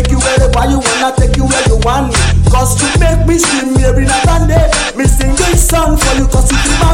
[0.00, 2.08] Take you wherever you wanna, take you where you want.
[2.08, 2.16] me
[2.48, 4.70] Cause you make me scream every night and day.
[4.96, 6.89] Me sing this song for you cause you feel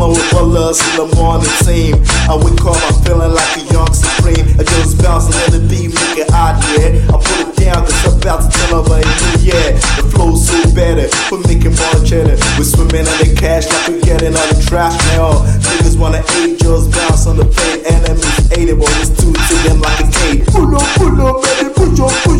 [0.00, 2.00] Chillin' with my loves till the morning team.
[2.24, 4.48] I wake up, I'm feeling like a young supreme.
[4.58, 7.04] I just bounce and let the beat make it out, yeah.
[7.12, 9.02] I put it down, cause I'm about to tell her,
[9.44, 9.76] yeah.
[10.00, 12.40] The flow's so better, we're making more cheddar.
[12.56, 15.44] We're swimming in the cash like we're getting on the trash now.
[15.68, 17.84] Niggas wanna hate, just bounce on the plate.
[17.84, 20.46] Enemies hate it, but it's two to them like a cake.
[20.48, 22.39] Pull up, pull up, baby, push up, push